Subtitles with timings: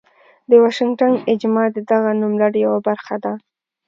[0.49, 3.33] د واشنګټن اجماع د دغه نوملړ یوه برخه ده.